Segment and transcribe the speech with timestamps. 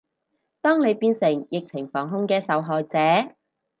[0.61, 3.35] 當你變成疫情防控嘅受害者